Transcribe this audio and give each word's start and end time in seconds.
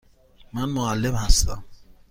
من 0.53 0.65
معلم 0.69 1.15
هستم. 1.15 1.63